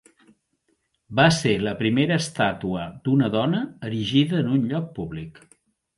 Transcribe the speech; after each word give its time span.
Va 1.19 1.25
ser 1.35 1.51
la 1.67 1.73
primera 1.83 2.17
estàtua 2.23 2.87
d'una 3.09 3.29
dona 3.39 3.61
erigida 3.91 4.41
en 4.45 4.51
un 4.57 4.69
lloc 4.73 4.93
públic. 5.01 5.39